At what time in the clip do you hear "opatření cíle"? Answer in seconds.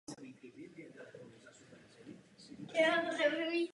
1.35-3.01